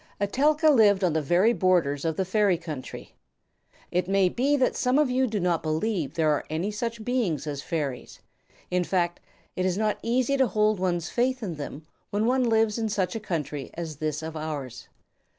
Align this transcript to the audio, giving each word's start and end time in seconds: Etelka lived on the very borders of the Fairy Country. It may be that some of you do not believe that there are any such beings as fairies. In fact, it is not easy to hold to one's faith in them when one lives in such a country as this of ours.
Etelka 0.19 0.71
lived 0.71 1.03
on 1.03 1.13
the 1.13 1.21
very 1.21 1.53
borders 1.53 2.03
of 2.05 2.15
the 2.17 2.25
Fairy 2.25 2.57
Country. 2.57 3.13
It 3.91 4.07
may 4.07 4.29
be 4.29 4.57
that 4.57 4.75
some 4.75 4.97
of 4.97 5.11
you 5.11 5.27
do 5.27 5.39
not 5.39 5.61
believe 5.61 6.09
that 6.09 6.15
there 6.15 6.31
are 6.31 6.43
any 6.49 6.71
such 6.71 7.05
beings 7.05 7.45
as 7.45 7.61
fairies. 7.61 8.19
In 8.71 8.83
fact, 8.83 9.19
it 9.55 9.63
is 9.63 9.77
not 9.77 9.99
easy 10.01 10.37
to 10.37 10.47
hold 10.47 10.77
to 10.77 10.81
one's 10.81 11.09
faith 11.11 11.43
in 11.43 11.53
them 11.53 11.85
when 12.09 12.25
one 12.25 12.45
lives 12.45 12.79
in 12.79 12.89
such 12.89 13.15
a 13.15 13.19
country 13.19 13.69
as 13.75 13.97
this 13.97 14.23
of 14.23 14.35
ours. 14.35 14.87